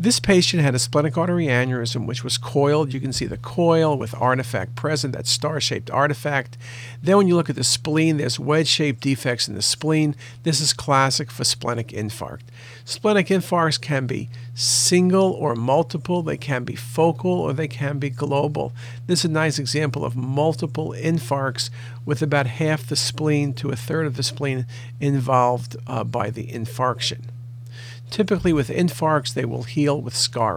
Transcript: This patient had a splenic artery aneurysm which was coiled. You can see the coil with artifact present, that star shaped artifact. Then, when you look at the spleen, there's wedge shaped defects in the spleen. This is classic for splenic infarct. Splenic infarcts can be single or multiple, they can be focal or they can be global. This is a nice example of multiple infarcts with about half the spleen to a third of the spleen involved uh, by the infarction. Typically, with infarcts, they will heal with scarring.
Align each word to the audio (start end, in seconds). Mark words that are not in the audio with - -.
This 0.00 0.20
patient 0.20 0.62
had 0.62 0.76
a 0.76 0.78
splenic 0.78 1.18
artery 1.18 1.46
aneurysm 1.46 2.06
which 2.06 2.22
was 2.22 2.38
coiled. 2.38 2.94
You 2.94 3.00
can 3.00 3.12
see 3.12 3.26
the 3.26 3.36
coil 3.36 3.98
with 3.98 4.14
artifact 4.14 4.76
present, 4.76 5.12
that 5.14 5.26
star 5.26 5.60
shaped 5.60 5.90
artifact. 5.90 6.56
Then, 7.02 7.16
when 7.16 7.26
you 7.26 7.34
look 7.34 7.50
at 7.50 7.56
the 7.56 7.64
spleen, 7.64 8.16
there's 8.16 8.38
wedge 8.38 8.68
shaped 8.68 9.00
defects 9.00 9.48
in 9.48 9.56
the 9.56 9.60
spleen. 9.60 10.14
This 10.44 10.60
is 10.60 10.72
classic 10.72 11.32
for 11.32 11.42
splenic 11.42 11.88
infarct. 11.88 12.42
Splenic 12.84 13.26
infarcts 13.26 13.80
can 13.80 14.06
be 14.06 14.28
single 14.54 15.32
or 15.32 15.56
multiple, 15.56 16.22
they 16.22 16.36
can 16.36 16.62
be 16.62 16.76
focal 16.76 17.32
or 17.32 17.52
they 17.52 17.66
can 17.66 17.98
be 17.98 18.08
global. 18.08 18.72
This 19.08 19.24
is 19.24 19.24
a 19.24 19.32
nice 19.32 19.58
example 19.58 20.04
of 20.04 20.14
multiple 20.14 20.94
infarcts 20.96 21.70
with 22.06 22.22
about 22.22 22.46
half 22.46 22.86
the 22.86 22.94
spleen 22.94 23.52
to 23.54 23.70
a 23.70 23.76
third 23.76 24.06
of 24.06 24.16
the 24.16 24.22
spleen 24.22 24.64
involved 25.00 25.76
uh, 25.88 26.04
by 26.04 26.30
the 26.30 26.46
infarction. 26.46 27.22
Typically, 28.10 28.52
with 28.52 28.68
infarcts, 28.68 29.34
they 29.34 29.44
will 29.44 29.64
heal 29.64 30.00
with 30.00 30.16
scarring. 30.16 30.56